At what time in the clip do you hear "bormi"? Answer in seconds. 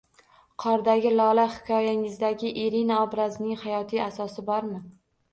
4.49-4.81